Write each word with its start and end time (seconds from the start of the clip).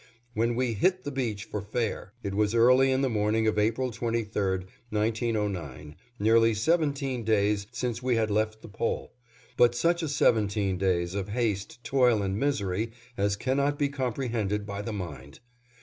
When 0.33 0.55
we 0.55 0.73
"hit 0.73 1.03
the 1.03 1.11
beach 1.11 1.43
for 1.45 1.61
fair" 1.61 2.13
it 2.23 2.33
was 2.33 2.55
early 2.55 2.91
in 2.91 3.01
the 3.01 3.07
morning 3.09 3.45
of 3.45 3.59
April 3.59 3.91
23, 3.91 4.65
1909, 4.89 5.95
nearly 6.17 6.55
seventeen 6.55 7.23
days 7.23 7.67
since 7.71 8.01
we 8.01 8.15
had 8.15 8.31
left 8.31 8.63
the 8.63 8.67
Pole, 8.67 9.13
but 9.57 9.75
such 9.75 10.01
a 10.01 10.09
seventeen 10.09 10.79
days 10.79 11.13
of 11.13 11.29
haste, 11.29 11.83
toil, 11.83 12.23
and 12.23 12.39
misery 12.39 12.89
as 13.15 13.35
cannot 13.35 13.77
be 13.77 13.89
comprehended 13.89 14.65
by 14.65 14.81
the 14.81 14.91
mind. 14.91 15.39